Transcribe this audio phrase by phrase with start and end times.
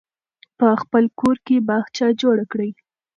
[0.57, 2.71] په خپل کور کې باغچه جوړه کړئ.